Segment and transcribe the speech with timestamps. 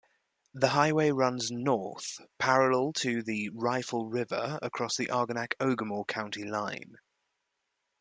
[0.55, 6.95] The highway runs north parallel to the Rifle River across the Arenac-Ogemaw County line.